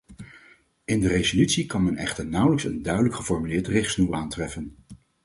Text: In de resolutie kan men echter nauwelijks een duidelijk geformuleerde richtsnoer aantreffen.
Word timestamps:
In 0.85 0.99
de 0.99 1.07
resolutie 1.07 1.65
kan 1.65 1.83
men 1.83 1.97
echter 1.97 2.25
nauwelijks 2.25 2.63
een 2.65 2.81
duidelijk 2.81 3.15
geformuleerde 3.15 3.71
richtsnoer 3.71 4.13
aantreffen. 4.13 4.75